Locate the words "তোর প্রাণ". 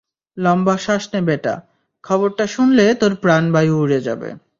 3.01-3.43